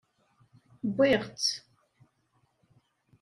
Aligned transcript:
Wwiɣ-tt. 0.87 1.47